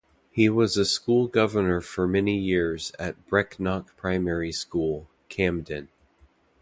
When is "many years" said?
2.07-2.91